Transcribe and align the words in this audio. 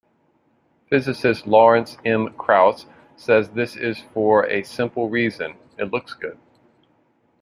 Physicist 0.89 1.45
Lawrence 1.45 1.95
M. 2.03 2.33
Krauss 2.33 2.87
says 3.15 3.49
this 3.49 3.75
is 3.75 3.99
for 4.15 4.47
a 4.47 4.63
simple 4.63 5.09
reason: 5.11 5.55
it 5.77 5.91
looks 5.93 6.15
good. 6.15 6.39